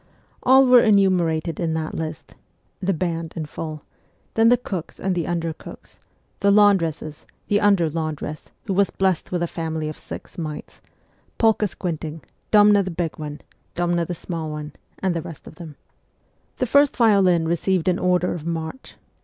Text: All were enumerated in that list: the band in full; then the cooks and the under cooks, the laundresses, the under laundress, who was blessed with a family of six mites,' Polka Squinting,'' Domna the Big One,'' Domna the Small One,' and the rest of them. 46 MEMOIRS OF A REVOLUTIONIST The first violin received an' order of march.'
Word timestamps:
All 0.41 0.65
were 0.65 0.81
enumerated 0.81 1.59
in 1.59 1.75
that 1.75 1.93
list: 1.93 2.33
the 2.79 2.91
band 2.91 3.33
in 3.35 3.45
full; 3.45 3.83
then 4.33 4.49
the 4.49 4.57
cooks 4.57 4.99
and 4.99 5.13
the 5.13 5.27
under 5.27 5.53
cooks, 5.53 5.99
the 6.39 6.49
laundresses, 6.49 7.27
the 7.49 7.61
under 7.61 7.87
laundress, 7.87 8.49
who 8.65 8.73
was 8.73 8.89
blessed 8.89 9.31
with 9.31 9.43
a 9.43 9.47
family 9.47 9.87
of 9.87 9.99
six 9.99 10.39
mites,' 10.39 10.81
Polka 11.37 11.67
Squinting,'' 11.67 12.23
Domna 12.57 12.81
the 12.81 12.89
Big 12.89 13.19
One,'' 13.19 13.41
Domna 13.75 14.03
the 14.03 14.15
Small 14.15 14.49
One,' 14.49 14.73
and 14.97 15.13
the 15.13 15.21
rest 15.21 15.45
of 15.45 15.53
them. 15.61 15.75
46 15.75 15.83
MEMOIRS 15.85 15.99
OF 16.09 16.09
A 16.09 16.41
REVOLUTIONIST 16.57 16.57
The 16.57 16.71
first 16.71 16.97
violin 16.97 17.47
received 17.47 17.87
an' 17.87 17.99
order 18.03 18.33
of 18.33 18.47
march.' 18.47 18.95